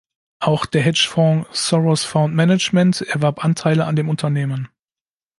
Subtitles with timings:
[0.39, 4.67] Auch der Hedgefonds Soros Fund Management erwarb Anteile an dem Unternehmen.